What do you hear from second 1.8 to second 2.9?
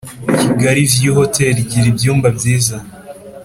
ibyumba byiza